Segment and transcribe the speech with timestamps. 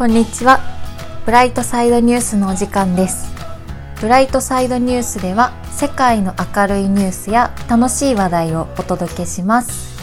[0.00, 0.60] こんにちは。
[1.26, 3.34] ブライトサイドニュースのお時間です。
[4.00, 10.00] ブライトサイドニュースでは世界の明るいニュースや楽しい話題をお届けします。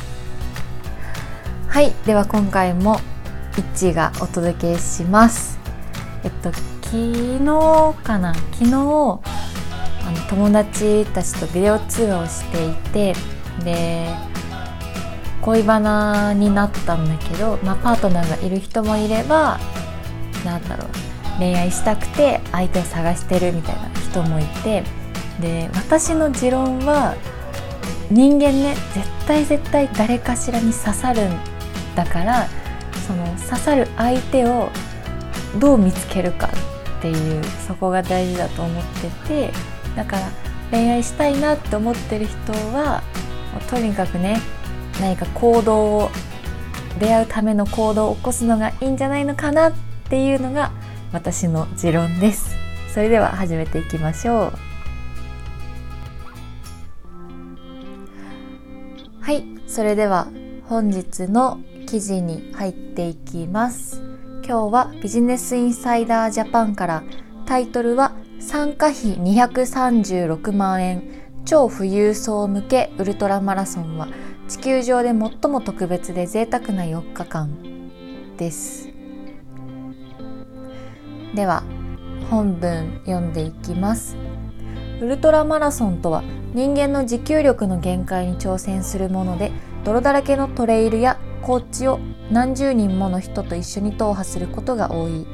[1.67, 2.99] はい、では今回も
[3.57, 5.57] いっちーがお届けします。
[6.23, 8.35] えっと昨日かな？
[8.51, 9.19] 昨日あの
[10.29, 13.15] 友達たちとビデオ通話をしていて
[13.63, 14.13] で
[15.41, 19.59] 恋バナになったんだけど、まあ、パートナーがいる人もいれば
[20.45, 20.87] なんだろう。
[21.39, 24.83] 恋愛したくて相手を探してるみたいな人もいて。
[25.39, 27.15] で私の持論は
[28.09, 31.31] 人間ね絶対絶対誰かしらに刺さるん
[31.95, 32.47] だから
[33.05, 34.69] その刺さる相手を
[35.59, 36.49] どう見つけるか
[36.97, 39.77] っていうそこが大事だと思ってて。
[39.97, 40.29] だから
[40.69, 43.01] 恋愛したいなって思ってる人は
[43.67, 44.39] とにかくね
[45.01, 46.09] 何か行動を
[46.99, 50.71] 出会うための行動を起こすのがいいんじゃないのかなってっていうのが
[51.11, 52.55] 私の持論です。
[52.93, 54.53] それでは始めていきましょう。
[59.21, 60.29] はいそれでは
[60.69, 64.01] 本日の記事に入っていきます。
[64.45, 67.03] 今日はビジネスインサイダージャパンから
[67.45, 71.03] タイトルは参加費236万円
[71.43, 74.07] 超富裕層向けウルトラマラソンは
[74.47, 77.49] 地球上で最も特別で贅沢な4日間
[78.37, 78.86] です。
[81.37, 81.61] では
[82.31, 84.17] 本文読んでいきます。
[84.99, 86.23] ウルトラマラソンとは
[86.55, 89.51] 人間の持久力の限界に挑戦するもので
[89.83, 91.99] 泥だらけのトレイルや高地を
[92.31, 95.27] 何十人もの人と一緒に踏破することが多い。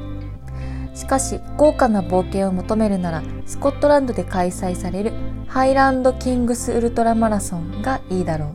[0.94, 5.12] しかし豪華な冒険を求めるならスコットランドで開催される
[5.48, 8.54] ハイランドキングスウルトラマラソンがいいだろ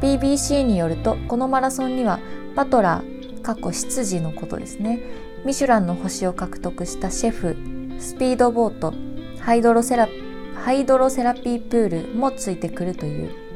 [0.00, 0.02] う。
[0.02, 2.20] BBC によるとこのマラソンには
[2.56, 5.00] バトラー過去執事のことですね。
[5.44, 7.56] ミシュランの星を獲得したシェフ
[7.98, 8.92] スピードボート
[9.40, 10.08] ハイドロセラ
[10.54, 13.50] ハイドロセラピープールもついてくるという。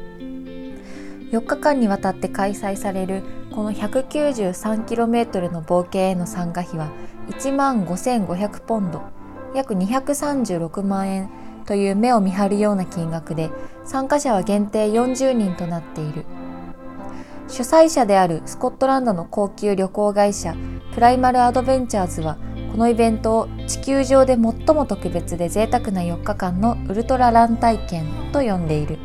[1.31, 6.91] 4日間にわたって開催されるこの 193km の冒険への参加費は
[7.27, 9.01] 1万5500ポンド
[9.53, 11.29] 約236万円
[11.65, 13.49] という目を見張るような金額で
[13.83, 16.25] 参加者は限定40人となっている。
[17.47, 20.55] 主催者であるスコットランドの高級旅行会社
[20.93, 22.37] プライマルアドベンチャーズは
[22.71, 24.41] このイベントを地球上で最
[24.75, 28.97] も特別で贅沢な4日間のウルトララン体験と呼んでいる。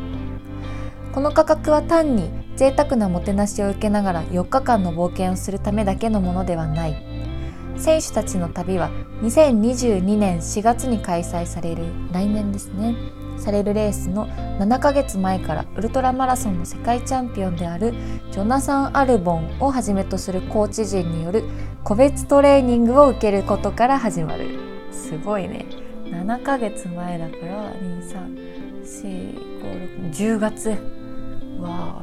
[1.13, 6.97] この価格は単に贅沢なもてなしを受けながら4日間の冒険をするためだけのものではない。
[7.77, 8.91] 選手たちの旅は
[9.23, 12.97] 2022年4月に開催される来年ですね。
[13.41, 14.29] されるレースの
[14.59, 17.95] 7ヶ月前からウルトラマラソンの世界チャンピオンである
[18.31, 21.45] ジョナサン・アルボンをはじめとするコーチ陣による
[21.83, 24.51] 個別トレーニングを受けることから始まる。
[24.93, 25.67] すごいね。
[26.05, 27.73] 7ヶ月前だから
[30.13, 30.71] 2345610月。
[31.61, 32.03] わ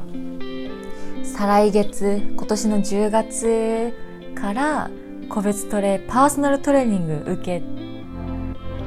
[1.24, 3.94] 再来月今年の10月
[4.34, 4.90] から
[5.28, 7.62] 個別トレーパーソナルトレーニング受け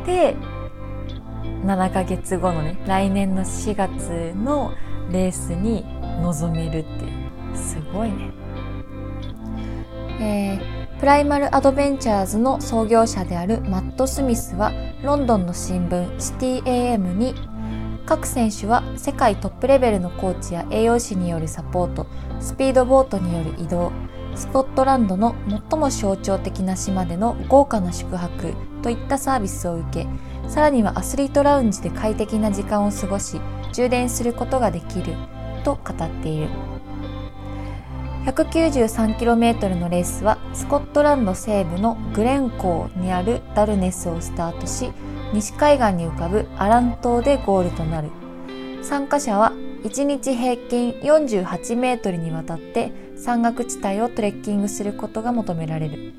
[0.05, 0.35] て
[1.63, 4.73] 7ヶ月後のね来年の4月の
[5.11, 5.85] レースに
[6.21, 8.31] 臨めるってすごいね。
[10.19, 14.71] えー、プライマルアドベンチャーズの創業者であるマット・スミスは
[15.03, 17.33] ロンドンの新聞シティ AM に
[18.05, 22.05] 各選手は世界トップレベルのコーチや栄養士によるサポート
[22.39, 23.91] スピードボートによる移動
[24.35, 30.07] スコットランドの最も象徴的な島での豪華な宿泊といったサービスを受け
[30.47, 33.39] さらにはアスリートラウンジで快適な時間を過ごし
[33.73, 35.15] 充電することができる
[35.63, 36.49] と語っている。
[38.25, 44.91] 193km のレースはスコットランド西部のグレンコーにあるダルネスをスタートし
[45.33, 48.09] 西海岸に浮かぶアラン島でゴールとなる。
[48.83, 56.13] 参加者は1日平均48メートルにわたって山岳地帯をトレッキングすることが求められる。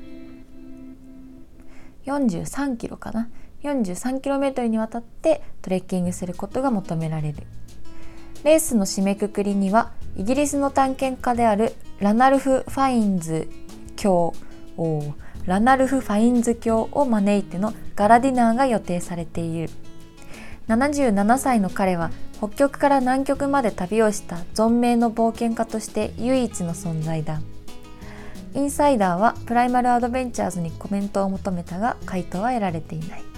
[2.05, 3.29] 43キロかな。
[3.63, 7.43] 43km にわたってトレッキングすることが求められる。
[8.43, 13.49] レースの締めくくりにはイギリスの探検家であるラナルフ・ファインズ
[13.95, 14.33] 教
[15.45, 19.69] ラナルフ・ファインズ教を招いてのガラディナーが予定されている。
[20.67, 27.41] 77歳の彼は北極から南極まで旅をした存命の冒険家として唯一の存在だ。
[28.55, 33.32] インサイダーはプライマルアドベンチャーズにコメントを求めたが回答は得られていない。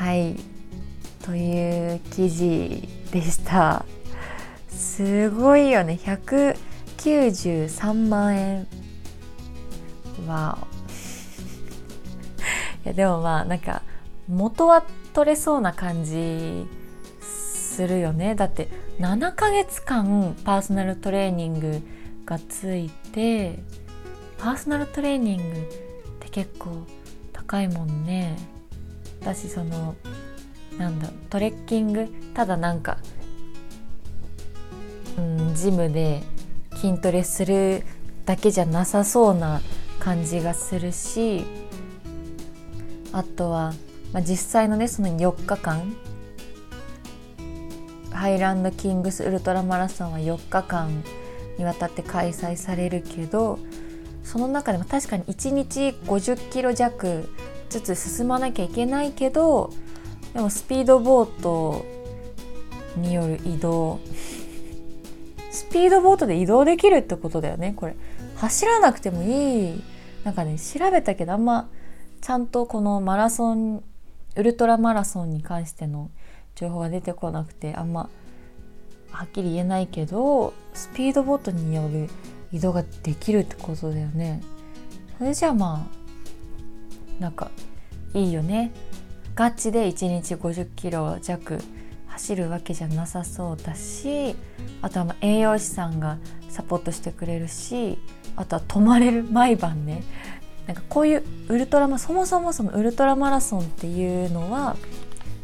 [0.00, 0.34] はい。
[1.22, 3.84] という記事でした。
[4.70, 6.00] すごいよね。
[6.02, 8.66] 193万円。
[10.26, 10.56] わ
[12.84, 13.82] やでもまあなんか
[14.26, 14.82] 元は
[15.12, 16.66] 取れそうな感じ
[17.20, 18.34] するよね。
[18.34, 18.68] だって
[19.00, 21.82] 7ヶ月間パーソナルトレーニング
[22.24, 23.62] がついて
[24.38, 25.46] パーソナルトレーニングっ
[26.20, 26.86] て結構
[27.34, 28.59] 高いもんね。
[29.20, 29.94] 私その
[30.78, 32.08] なんだトレッキング？
[32.34, 32.98] ただなんか、
[35.18, 36.22] うん、ジムで
[36.76, 37.82] 筋トレする
[38.24, 39.60] だけじゃなさそうな
[39.98, 41.44] 感じがするし
[43.12, 43.74] あとは、
[44.12, 45.94] まあ、実際のねその4日間。
[48.12, 51.02] ハイランドキングスウルトラマラソンは4日間
[51.56, 53.58] にわたって開催されるけど
[54.24, 57.30] その中でも確かに1日50キロ弱
[57.70, 59.72] ずつ進まなきゃいけないけど
[60.34, 61.86] でもスピードボート
[62.96, 64.00] による移動。
[65.50, 67.96] スピードボートで移動できるってことだよねこれ。
[68.36, 69.82] 走らなくてもいい。
[70.24, 71.68] なんかね調べたけどあんま
[72.20, 73.82] ちゃんとこのマラソン
[74.36, 76.10] ウルトラマラソンに関しての
[76.54, 78.10] 情報が出てこなくてあんま
[79.10, 82.08] はっきり言えないけどスピードボートによる
[82.52, 84.42] 移動ができるってことだよね。
[85.18, 85.99] それじゃあまあ
[87.20, 87.50] なんか
[88.14, 88.72] いいよね。
[89.36, 91.60] ガチで1日50キロ弱
[92.08, 94.34] 走るわけじゃなさそうだし
[94.82, 96.18] あとはま栄養士さんが
[96.48, 97.98] サポートしてくれるし
[98.36, 100.02] あとは泊まれる毎晩ね。
[100.66, 104.76] なんかこういうウルトラマそもそもそのウルトラマラソンっていうのは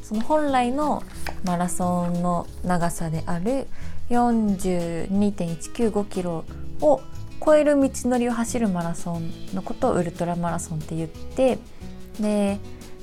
[0.02, 1.02] その本来の
[1.44, 3.66] マラソンの長さである
[4.10, 6.44] 42.195キロ
[6.80, 7.00] を
[7.44, 11.58] 超える道のりを走るマラソンのことをウルトラマラソンって言って
[12.20, 12.58] で、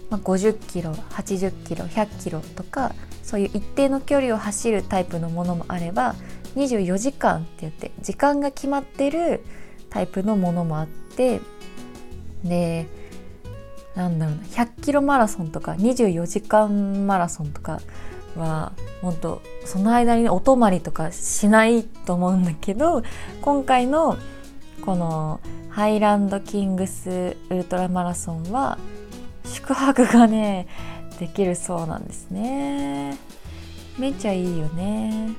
[0.10, 6.16] まあ、50キロ80キロ100キロとかそういう一定の距離を走るタイプのものもあれば
[6.56, 9.44] 24時間って言って時間が決まってる
[9.90, 11.40] タイプのものもあって
[12.44, 12.88] で
[13.96, 17.80] なんだろうな100キロマラソンとか24時間マラソンとか
[18.36, 23.04] は本当その間にお泊まりとかしないと思うんだけど
[23.42, 24.18] 今回の
[24.84, 25.40] この
[25.70, 28.78] ハイランドキングスウルトラマラソンは
[29.46, 30.68] 宿泊がね
[31.20, 33.18] できるそうなんですね。
[33.98, 35.30] めっちゃいいよね。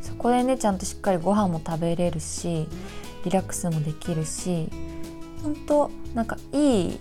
[0.00, 2.66] そこでねちゃんとしっかりご飯も食べれるし
[3.24, 4.68] リラックスもできるし
[5.42, 6.98] 本当なんかいい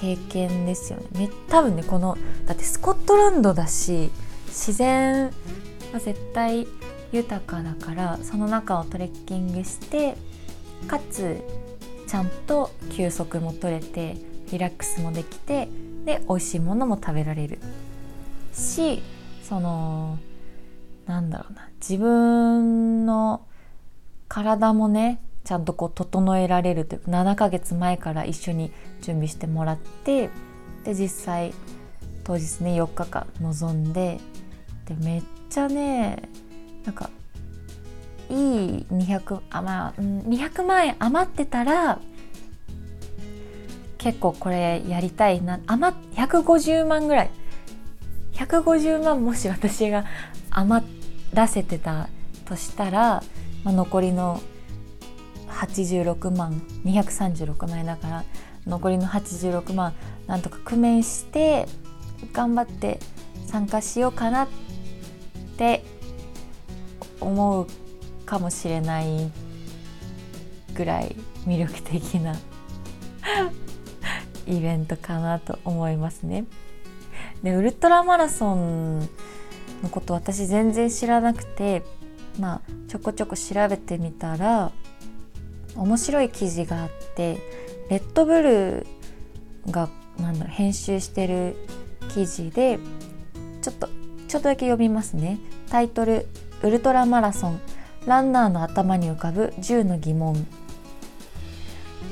[0.00, 1.28] 経験ですよね。
[1.48, 2.16] 多分ねこの
[2.46, 4.10] だってスコットランドだし
[4.46, 5.30] 自然
[5.92, 6.66] は絶対
[7.12, 10.16] 豊かだからその中をトレッキングして
[10.86, 11.40] かつ
[12.06, 14.16] ちゃんと休息も取れて
[14.50, 15.68] リラックスもできて
[16.04, 17.58] で美味しいものも食べられる。
[18.52, 19.02] し
[19.42, 20.18] その
[21.06, 23.42] なんだろうな自分の
[24.28, 25.20] 体もね
[25.50, 28.70] ちゃんとこう整えられるというか7ヶ月前から一緒に
[29.02, 30.30] 準備してもらって
[30.84, 31.52] で実際
[32.22, 34.20] 当日ね4日間臨んで
[34.84, 36.28] でめっちゃね
[36.84, 37.10] なんか
[38.28, 41.98] いい200あまあ、うん、200万円余ってたら
[43.98, 47.30] 結構これやりたいな余150万ぐらい。
[48.34, 50.04] 150万もし私が
[50.50, 50.86] 余
[51.34, 52.08] らせてた
[52.46, 53.24] としたら、
[53.64, 54.40] まあ、残りの
[55.60, 58.24] 86万236万円だから
[58.66, 59.94] 残りの86万
[60.26, 61.66] なんとか工面して
[62.32, 62.98] 頑張って
[63.46, 64.48] 参加しようかなっ
[65.56, 65.84] て
[67.20, 67.66] 思う
[68.24, 69.30] かもしれない
[70.74, 72.36] ぐらい魅力的な
[74.46, 76.44] イベントかなと思いますね。
[77.42, 79.00] でウルトラマラソン
[79.82, 81.82] のこと私全然知らなくて
[82.38, 84.72] まあちょこちょこ調べてみたら
[85.76, 87.38] 面白い記事があって
[87.88, 91.56] レッドブルーがなんだろう編集してる
[92.12, 92.78] 記事で
[93.62, 93.88] ちょっと
[94.28, 95.38] ちょっとだけ読みますね。
[95.70, 96.26] タイトル
[96.62, 97.60] 「ウルトラマラソン。
[98.06, 100.46] ランナーの頭に浮かぶ10の疑問」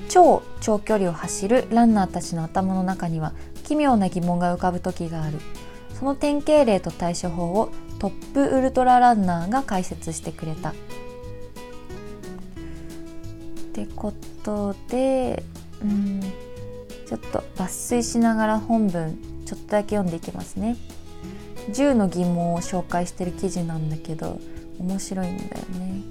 [0.08, 3.32] 超長距離を走るランナーたちの頭の中には
[3.64, 5.38] 奇妙な疑問が浮かぶ時がある。
[5.98, 10.72] その典型例と対処法をトップウルトラランナーが解説してくれた。
[13.84, 15.42] ってことで
[15.82, 16.20] うん
[17.06, 20.76] ちょっと抜粋しながら本文ちょっとだけ読んでいきますね。
[21.70, 24.38] 10の疑問を紹介してる記事なんだけど
[24.78, 26.02] 面白いんだよね。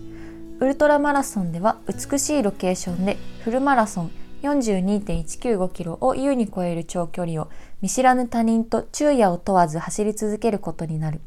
[0.60, 7.50] ウルトラマラソンでは美しいロケーションでフルマラソン42.195キロを優に超える長距離を
[7.82, 11.22] 見知らぬ他人と昼夜を問わず走り続けることになる。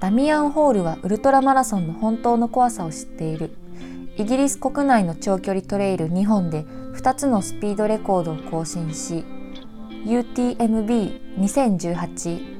[0.00, 3.56] ダミアン・ホールはウルトラマラソンの本当の怖さを知っている。
[4.16, 9.24] イギリス国内の長距離トレイル2本で2つのスピードレコードを更新し
[10.04, 12.54] UTMB2018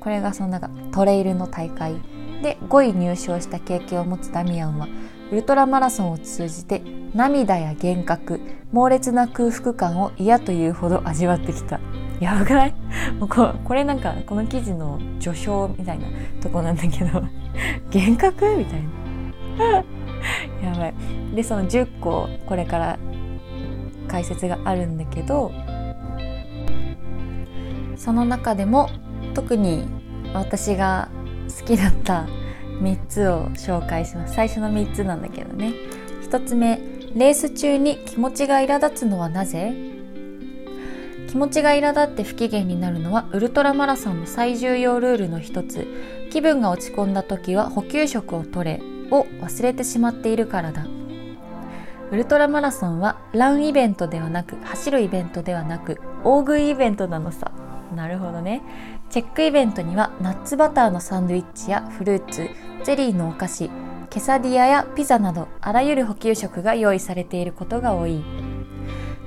[0.00, 1.94] これがそのなトレイルの大会。
[2.42, 4.88] で5位入賞した経験を持つダミアンは
[5.30, 6.82] ウルトラマラソンを通じて
[7.14, 8.40] 涙や幻覚
[8.72, 11.78] 猛烈な空腹感を嫌というほど味わってきた。
[12.18, 12.74] やばくない？
[13.20, 16.06] もうここれなんかこの記事の序章みたいな
[16.42, 17.22] とこなんだけど。
[17.94, 18.56] 幻覚？
[18.56, 18.88] みたいな。
[21.34, 22.98] でその10個これから
[24.08, 25.52] 解説があるんだけど
[27.96, 28.90] その中でも
[29.34, 29.86] 特に
[30.34, 31.08] 私が
[31.58, 32.26] 好きだった
[32.80, 34.34] 3つを紹介します。
[34.34, 35.72] 最初の3つなんだけどね。
[36.22, 36.80] 1つ目
[37.14, 39.72] レース中に気持ちが苛立つのはなぜ？
[41.28, 45.86] 気持ちが苛立って不機嫌になるのはウルトラマラソンの最重要ルールの一つ。
[46.30, 50.86] 気分が落ち込んだ時は補給食を取れを忘れてしまっているからだ。
[52.12, 57.52] ウルトラマラソンはランイベントではなく走るイベントではなく大食いイベントなのさ。
[57.96, 58.60] なるほどね。
[59.08, 62.50] チェックイベントにはナッツバターのサンドイッチやフルーツ
[62.84, 63.70] ゼリーのお菓子
[64.10, 68.22] ケサディアやピザなどあらゆる補給食が用意されていることが多い。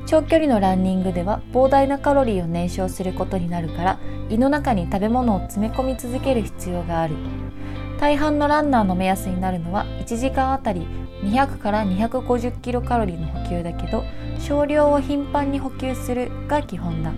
[0.05, 3.99] 長距離のランニングでは膨大なカロリーを燃焼することになるから
[4.29, 7.15] 胃の中に食べ物を詰め込み続ける必要がある。
[7.99, 10.85] 大半のランナーの目安になるのは1時間あたり
[11.23, 14.03] 200から250キロカロリーの補給だけど
[14.39, 17.13] 少量を頻繁に補給するが基本だ。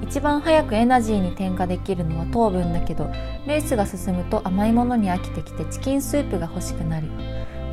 [0.00, 3.10] 一番早くエナジーに転化できるのは糖分だけど
[3.46, 7.08] レースが進むと甘いものに飽きてきてチキンスープが欲しくなる。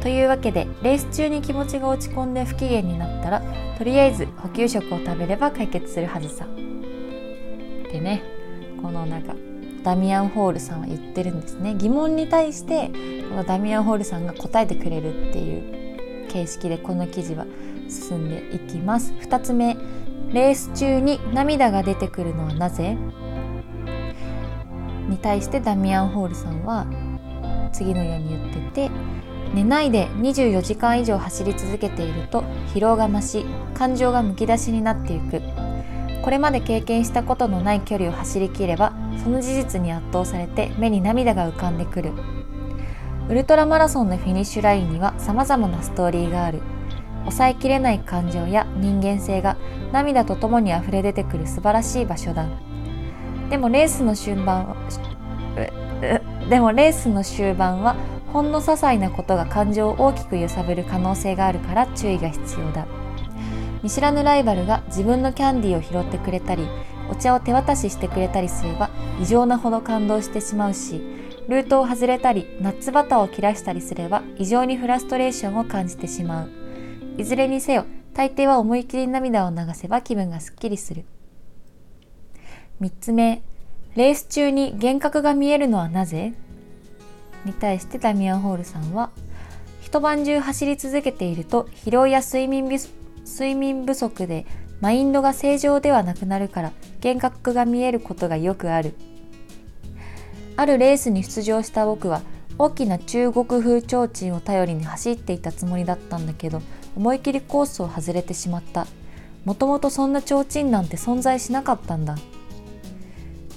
[0.01, 3.41] というわけでレース中に気持ちが落ち込んで不機嫌になったら
[3.77, 6.45] とりあえず補給食を食べれば解決するはずさ。
[7.91, 8.23] でね
[8.81, 9.33] このなんか
[9.85, 11.75] ダミアン・ホールさんは言ってるんですね。
[11.75, 12.89] 疑問に対して
[13.29, 15.59] このダミアン・ホールさんが答えてくれるってい
[16.25, 17.45] う形式でこの記事は
[17.87, 19.13] 進んでいきます。
[19.13, 19.77] 2つ目
[20.33, 22.97] レース中に涙が出てくるのはなぜ？
[25.07, 26.87] に対してダミアン・ホールさんは
[27.71, 28.91] 次のように言ってて
[29.53, 32.41] 寝ないで24時間以上走り続けていると
[32.73, 35.43] 疲労が増し感情がむき出しになっていく。
[36.25, 42.13] これまで経験したことのない距離を走りきればその事実に圧倒されて目に涙が浮かんでくる。
[43.29, 46.63] ウルトラマラソンのフィニッシュラインには様々なストーリーがある。
[47.25, 49.55] 抑えきれない感情や人間性が
[49.91, 52.47] 涙とともに溢れ出てくる素晴らしい場所だ。
[53.51, 54.75] でもレースの終盤は
[56.49, 57.95] でもレースの終盤は
[58.33, 63.04] ほんの些細なことが感情を大きく揺さぶる可能性があるから注意が必要だ。
[63.85, 66.67] 見知らぬライバルが自分のキャンディーを拾ってくれたり
[67.07, 68.89] お茶を手渡ししてくれたりすれば
[69.21, 71.03] 異常なほど感動してしまうし
[71.47, 76.49] ルートを外れたりナッツバターを切らしたりすれば異常にフラストレーションを感じてしまう。
[77.19, 81.05] いずれにせよ大抵は思い切り涙を流せば気分がすっきりする。
[82.81, 83.43] 3つ目
[83.95, 86.33] レース中に幻覚が見えるのはなぜ？
[87.45, 89.11] に対してダミアン・ホールさんは
[89.79, 92.67] 一晩中走り続けていると疲労や睡眠
[93.25, 94.45] 睡眠不足で
[94.79, 96.71] マインドが正常ではなくなるから
[97.03, 98.93] 幻覚が見えることがよくある。
[100.57, 102.21] あるレースに出場した僕は
[102.57, 106.61] 大きな中国風提灯を頼りに走っていたつもりだったんだけど
[106.95, 108.87] 思い切りコースを外れてしまった。
[109.43, 112.15] もともとそんな提灯なんて存在しなかったんだ。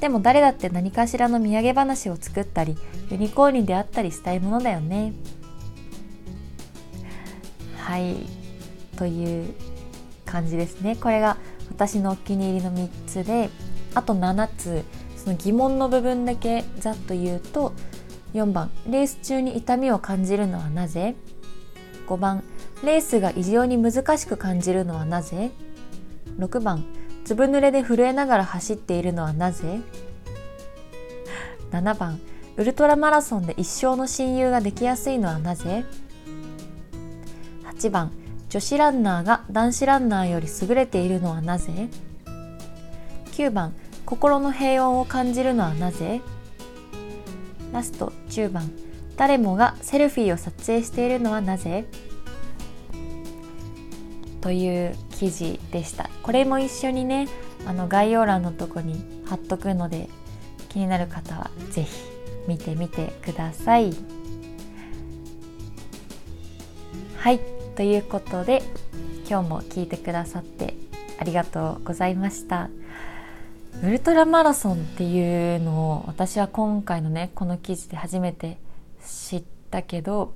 [0.00, 2.76] でも誰だって何かしらの土産話を作ったり
[3.10, 5.12] ユニコーンに出会ったりしたいものだよね。
[7.78, 8.37] はい。
[8.98, 9.54] という
[10.26, 10.96] 感じですね。
[10.96, 11.36] これが
[11.70, 13.50] 私のお気に入りの3つで
[13.94, 14.84] あと7つ
[15.16, 17.72] その疑問の部分だけざっと言うと
[18.34, 21.14] 4番レース中に痛みを感じるのはなぜ
[22.08, 22.42] ？5番
[22.84, 25.50] レースが異常に難しく感じるのはなぜ
[26.38, 26.84] ？6番
[27.24, 29.80] ずぶ濡れで震えながら走っているのはなぜ
[31.70, 32.20] ？7番
[32.56, 35.84] ウルトラマラソンで一生の親友ができやすいのはなぜ
[37.64, 38.12] ？8番
[38.48, 41.88] 女子ランナーが男子ランナーより優れているのはなぜ
[43.32, 43.74] ？9番
[44.06, 46.22] 心の平穏を感じるのはなぜ？
[47.72, 48.72] ラスト10番
[49.16, 51.84] 誰もがセルフィーを撮影しているのはなぜ？
[54.40, 56.08] という記事でした。
[56.22, 57.28] これも一緒にね
[57.66, 60.08] あの概要欄のとこに貼っとくので
[60.70, 61.90] 気になる方は是非
[62.46, 63.92] 見てみてください。
[67.18, 67.57] はい。
[67.78, 68.60] ということで
[69.30, 70.74] 今日も聞いてくださって
[71.20, 72.70] ありがとうございました。
[73.84, 78.58] ウルトラマラソンっていうのを私は今回のねこの記事で初めて
[79.06, 80.34] 知ったけど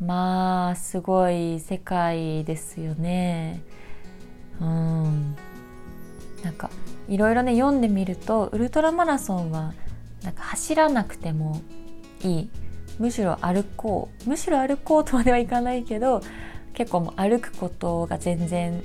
[0.00, 3.62] まあすごい世界ですよね。
[4.60, 5.34] うん。
[6.44, 6.70] なんか
[7.08, 9.74] いろいろね読んでみるとウルトラマラソンは
[10.22, 11.60] なんか走らなくても
[12.22, 12.50] いい。
[13.00, 14.28] むしろ歩こう。
[14.30, 16.22] むしろ歩こうとまではいかないけど
[16.76, 18.82] 結構もう歩くことが全然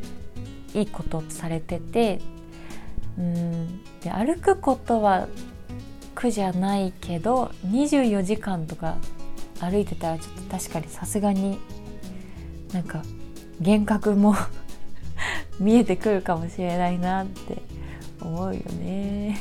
[0.73, 2.21] いいことされてて
[3.17, 5.27] うんで歩くことは
[6.15, 8.95] 苦じゃないけど24時間とか
[9.59, 11.59] 歩いてたらちょっと確かにさすがに
[12.73, 13.03] なんか
[13.59, 14.35] 幻覚も
[15.59, 17.61] 見えてくるかもしれないなって
[18.21, 19.37] 思うよね。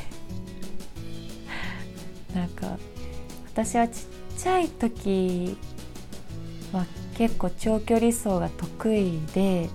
[2.35, 2.77] なんか
[3.53, 4.03] 私はちっ
[4.37, 5.57] ちゃい時
[6.71, 9.69] は結構長距離走が得意で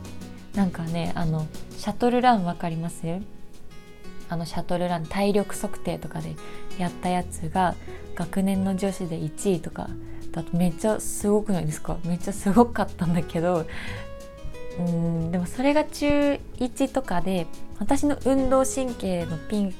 [0.54, 3.02] なんかねあのシャトルラン分かります？
[4.28, 6.34] あのシャトルラン体力測定とかで
[6.78, 7.76] やったやつが
[8.16, 9.88] 学年の女子で1位とか
[10.32, 11.98] だとめっちゃすごくないですか？
[12.04, 13.66] めっちゃすごかったんだけど
[14.78, 17.46] うんでもそれが中1とかで
[17.78, 19.74] 私の運動神経のピン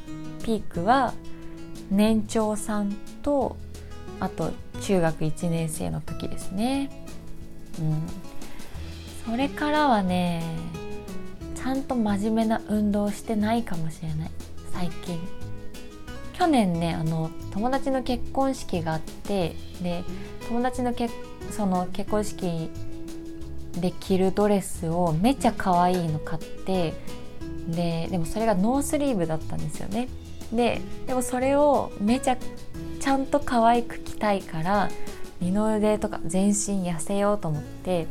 [0.45, 1.13] ピークは
[1.91, 3.57] 年長さんと
[4.21, 7.06] あと中学1年生の時ですね。
[7.79, 8.03] うん、
[9.31, 10.43] それからはね
[11.55, 14.31] ちゃんと真面目な運動してないかもしれない。
[14.73, 15.19] 最近。
[16.39, 20.05] 去年ねあの友達の結婚式があってで
[20.49, 21.09] 友達のけ
[21.51, 22.71] その結婚式
[23.73, 26.93] で着るドレスをめちゃ可愛いの買って
[27.69, 30.09] ででもそれがノースリーブだったんですよね。
[30.53, 32.37] ででもそれをめちゃ
[33.01, 34.91] ちゃんと可愛く着たいから
[35.41, 38.07] 二の腕とか全身痩せようと思って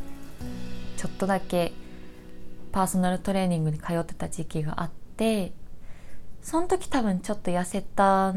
[0.96, 1.72] ちょっとだけ
[2.72, 5.52] パーソナルトレーニングに通ってた時期があって
[6.42, 8.32] その時多分ちょっと痩せた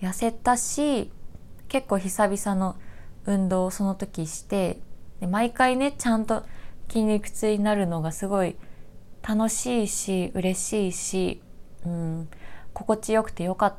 [0.00, 1.10] 痩せたし
[1.68, 2.76] 結構久々の
[3.26, 4.78] 運動をその時して
[5.20, 6.44] で毎回ねちゃんと
[6.88, 8.56] 筋肉痛になるのがすごい
[9.26, 11.42] 楽しいし嬉しいし、
[11.84, 12.28] うん、
[12.72, 13.74] 心地よくてよかっ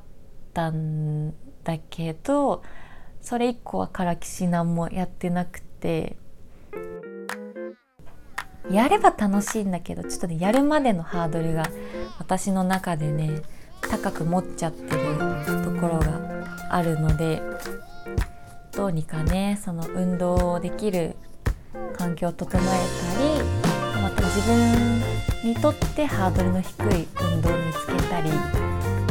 [0.54, 2.64] たんだけど
[3.28, 6.16] それ以降はからきしなんもやってなくて。
[8.72, 11.64] やれば楽しいんだけどちょっとねやるまでのハードルが
[12.20, 13.42] 私の中でね
[13.82, 15.00] 高く持っちゃってる
[15.64, 16.20] ところが
[16.70, 17.42] あるので
[18.74, 21.16] どうにかねその運動をできる
[21.98, 22.72] 環境を整えた
[23.96, 28.30] りまた自分にとってハードルの低い運動を見つけたり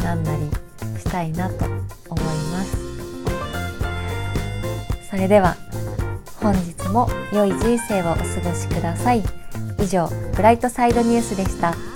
[0.02, 0.50] なんなり
[0.98, 1.80] したいなと思い
[2.52, 2.85] ます。
[5.08, 5.56] それでは
[6.40, 9.22] 本日も良い人生をお過ごしください
[9.78, 11.95] 以上ブライトサイドニュースでした。